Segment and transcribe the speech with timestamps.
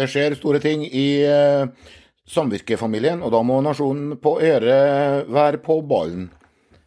[0.00, 1.68] Det skjer store ting i eh,
[2.30, 4.76] samvirkefamilien, og da må nasjonen på Øre
[5.28, 6.30] være på ballen.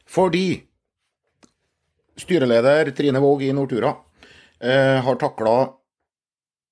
[0.10, 0.48] Fordi
[2.18, 3.92] styreleder Trine Våg i Nortura
[4.58, 5.54] eh, har takla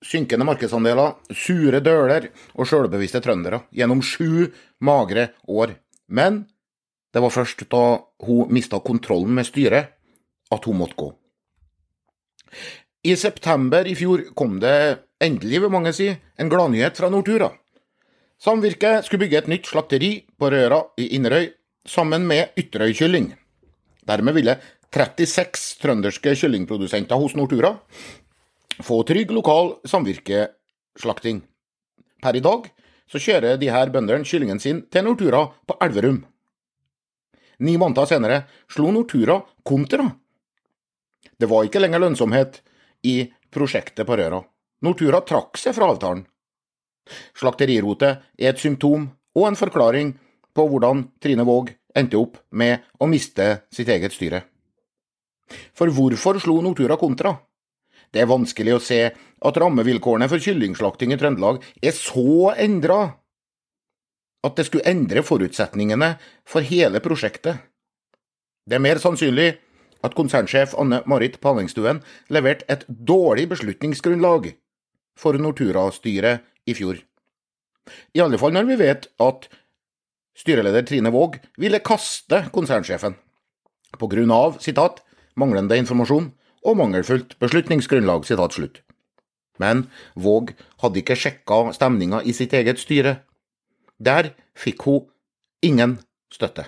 [0.02, 4.50] synkende markedsandeler, sure døler og sjølbevisste trøndere gjennom sju
[4.82, 5.76] magre år.
[6.10, 6.48] Men
[7.14, 7.86] det var først da
[8.26, 9.94] hun mista kontrollen med styret,
[10.52, 11.14] at hun måtte gå.
[13.06, 17.52] I september i fjor kom det endelig, vil mange si, en gladnyhet fra Nortura.
[18.42, 21.52] Samvirket skulle bygge et nytt slakteri på Røra i Inderøy,
[21.86, 23.32] sammen med Ytterøy kylling.
[24.10, 24.58] Dermed ville
[24.92, 27.76] 36 trønderske kyllingprodusenter hos Nortura
[28.82, 31.42] få trygg lokal samvirkeslakting.
[32.22, 32.68] Per i dag
[33.12, 36.22] så kjører de her bøndene kyllingen sin til Nortura på Elverum.
[37.62, 40.08] Ni måneder senere slo Nortura kontra.
[41.38, 42.62] Det var ikke lenger lønnsomhet
[43.06, 44.42] i prosjektet på Røra.
[44.82, 46.24] Nortura trakk seg fra avtalen.
[47.38, 50.16] Slakterirotet er et symptom og en forklaring
[50.56, 54.44] på hvordan Trine Våg endte opp med å miste sitt eget styre.
[55.76, 57.36] For hvorfor slo Nortura kontra?
[58.12, 63.02] Det er vanskelig å se at rammevilkårene for kyllingslakting i Trøndelag er så endra
[64.42, 66.16] at det skulle endre forutsetningene
[66.50, 67.62] for hele prosjektet.
[68.66, 69.54] Det er mer sannsynlig
[70.02, 72.02] at konsernsjef Anne Marit Palengstuen
[72.34, 74.50] leverte et dårlig beslutningsgrunnlag
[75.22, 77.00] for Nortura-styret i fjor.
[78.16, 79.48] I alle fall når vi vet at
[80.38, 83.18] styreleder Trine Våg ville kaste konsernsjefen
[84.00, 85.02] på grunn av sitat,
[85.36, 86.32] 'manglende informasjon'
[86.66, 88.26] og mangelfullt beslutningsgrunnlag.
[88.26, 88.82] Sitat slutt.
[89.60, 93.22] Men Våg hadde ikke sjekka stemninga i sitt eget styre.
[94.00, 95.10] Der fikk hun
[95.62, 96.00] ingen
[96.34, 96.66] støtte.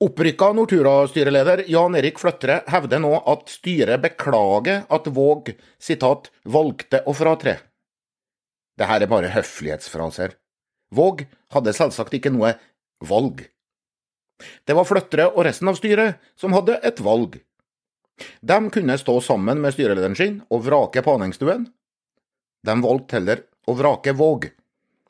[0.00, 5.50] Opprykka Nortura-styreleder Jan Erik Fløttere hevder nå at styret beklager at Våg
[5.82, 7.56] sitat, 'valgte å fratre'.
[8.78, 10.36] Det her er bare høflighetsfraser.
[10.94, 12.54] Våg hadde selvsagt ikke noe
[13.02, 13.42] valg.
[14.62, 17.40] Det var Fløttere og resten av styret som hadde et valg.
[18.38, 21.66] De kunne stå sammen med styrelederen sin og vrake Panengstuen.
[22.62, 24.46] De valgte heller å vrake Våg,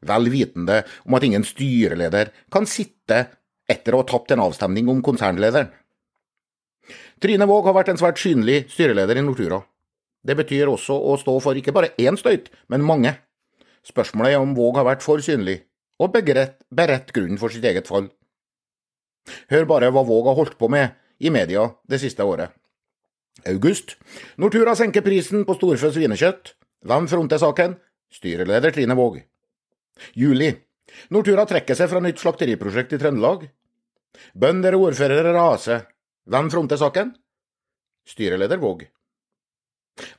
[0.00, 3.26] vel vitende om at ingen styreleder kan sitte
[3.68, 5.70] etter å ha tapt en avstemning om konsernlederen.
[7.20, 9.60] Trine Våg har vært en svært synlig styreleder i Nortura.
[10.24, 13.14] Det betyr også å stå for ikke bare én støyt, men mange.
[13.86, 15.60] Spørsmålet er om Våg har vært for synlig,
[15.98, 18.08] og beredt, beredt grunnen for sitt eget fall.
[19.52, 22.54] Hør bare hva Våg har holdt på med i media det siste året.
[23.46, 23.96] August.
[24.38, 26.54] Nortura senker prisen på storfe svinekjøtt.
[26.86, 27.76] Hvem fronter saken?
[28.14, 29.20] Styreleder Trine Våg.
[30.18, 30.50] Juli.
[31.14, 33.46] Nortura trekker seg fra nytt slakteriprosjekt i Trøndelag.
[34.34, 35.86] Bønder og ordførere raser.
[36.28, 37.14] Hvem fronter saken?
[38.08, 38.86] Styreleder Våg.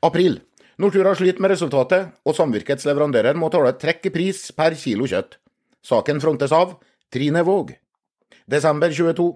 [0.06, 0.40] April.
[0.80, 5.36] Nortura sliter med resultatet, og samvirkets leverandører må tåle trekk i pris per kilo kjøtt.
[5.84, 6.78] Saken frontes av
[7.12, 7.74] Trine Våg.
[8.50, 9.28] Desember 22.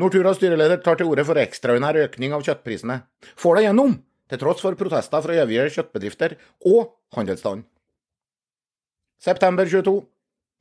[0.00, 2.98] Norturas styreleder tar til orde for ekstraordinær økning av kjøttprisene.
[3.36, 3.94] Får det gjennom,
[4.28, 6.36] til tross for protester fra øvrige kjøttbedrifter
[6.68, 7.64] og handelsstand.
[9.22, 10.00] September 22.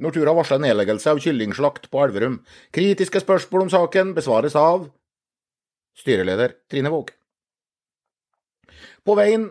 [0.03, 2.41] Nortura varsler nedleggelse av kyllingslakt på Elverum.
[2.75, 4.89] Kritiske spørsmål om saken besvares av
[5.95, 7.13] styreleder Trine Våg.
[9.05, 9.47] På, veien,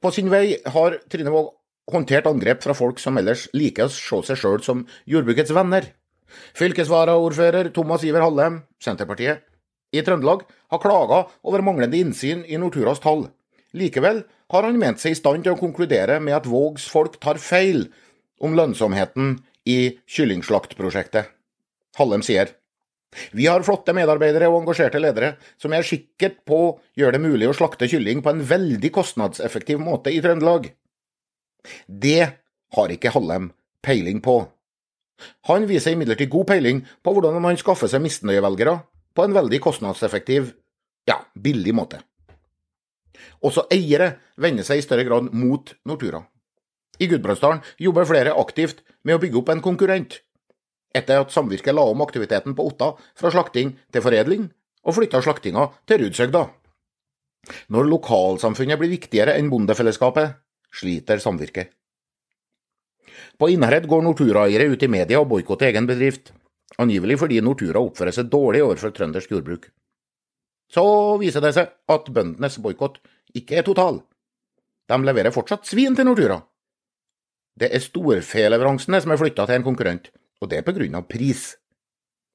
[0.00, 1.52] på sin vei har Trine Våg
[1.92, 5.90] håndtert angrep fra folk som ellers liker å se seg sjøl som jordbrukets venner.
[6.56, 9.44] Fylkesvaraordfører Thomas Iver Hallem, Senterpartiet,
[9.94, 10.42] i Trøndelag
[10.72, 13.28] har klaga over manglende innsyn i Norturas tall.
[13.76, 17.38] Likevel har han ment seg i stand til å konkludere med at Vågs folk tar
[17.42, 17.86] feil
[18.40, 21.32] om lønnsomheten i kyllingslaktprosjektet.
[21.96, 22.52] Hallem sier
[23.32, 26.58] vi har flotte medarbeidere og engasjerte ledere som er sikkert på
[26.98, 30.68] gjør det mulig å slakte kylling på en veldig kostnadseffektiv måte i Trøndelag.
[31.86, 32.26] Det
[32.76, 33.50] har ikke Hallem
[33.84, 34.42] peiling på.
[35.48, 38.76] Han viser imidlertid god peiling på hvordan man skaffer seg misnøyevelgere
[39.16, 40.50] på en veldig kostnadseffektiv,
[41.08, 42.02] ja, billig måte.
[43.40, 46.20] Også eiere vender seg i større grad mot Nortura.
[46.98, 50.20] I Gudbrandsdalen jobber flere aktivt med å bygge opp en konkurrent,
[50.96, 54.46] etter at samvirket la om aktiviteten på Otta fra slakting til foredling,
[54.86, 56.44] og flytta slaktinga til Rudshøgda.
[57.74, 60.38] Når lokalsamfunnet blir viktigere enn bondefellesskapet,
[60.72, 61.72] sliter samvirket.
[63.38, 66.32] På Innherred går Nortura-eiere ut i media og boikotter egen bedrift,
[66.80, 69.68] angivelig fordi Nortura oppfører seg dårlig overfor trøndersk jordbruk.
[70.72, 70.84] Så
[71.20, 72.98] viser det seg at bøndenes boikott
[73.36, 74.00] ikke er total.
[74.90, 76.40] De leverer fortsatt svin til Nortura.
[77.56, 80.10] Det er storfeleveransene som er flytta til en konkurrent,
[80.42, 81.54] og det er på grunn av pris.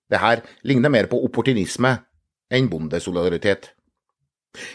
[0.09, 1.93] Det her ligner mer på opportunisme
[2.51, 3.69] enn bondesolidaritet.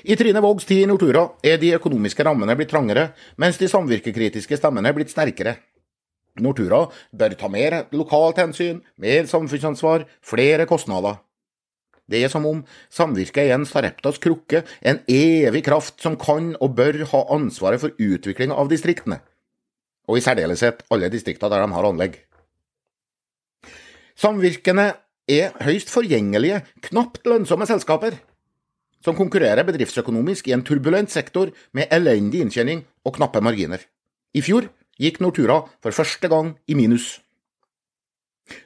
[0.08, 4.56] I Trine Vågs tid i Nortura er de økonomiske rammene blitt trangere, mens de samvirkekritiske
[4.56, 5.58] stemmene er blitt sterkere.
[6.40, 11.18] Nortura bør ta mer lokalt hensyn, mer samfunnsansvar, flere kostnader.
[12.06, 16.76] Det er som om samvirket er en Sareptas krukke, en evig kraft som kan og
[16.78, 19.18] bør ha ansvaret for utvikling av distriktene,
[20.06, 22.20] og i særdeleshet alle distrikter der de har anlegg.
[24.16, 24.94] Samvirkene
[25.28, 28.16] er høyst forgjengelige, knapt lønnsomme selskaper
[29.04, 33.78] som konkurrerer bedriftsøkonomisk i en turbulent sektor med elendig inntjening og knappe marginer.
[34.34, 34.66] I fjor
[34.98, 37.20] gikk Nortura for første gang i minus.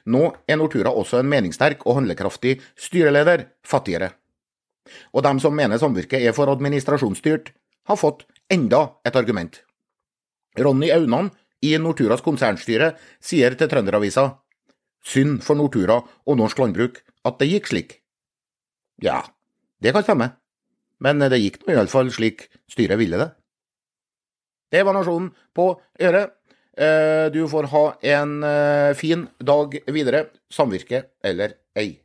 [0.05, 4.11] Nå er Nortura også en meningssterk og handlekraftig styreleder fattigere.
[5.13, 7.51] Og dem som mener samvirket er for administrasjonsstyrt,
[7.89, 9.61] har fått enda et argument.
[10.59, 11.29] Ronny Aunan
[11.61, 14.25] i Norturas konsernstyre sier til Trønderavisa
[15.05, 17.95] synd for Nortura og norsk landbruk at det gikk slik.
[19.01, 19.21] Ja,
[19.81, 20.31] det kan stemme,
[21.01, 23.31] men det gikk nå iallfall slik styret ville det.
[24.71, 26.37] Det var Nasjonen på øret.
[26.77, 27.83] Eh, du får ha
[28.13, 31.99] en eh, fin dag videre, samvirke eller ei.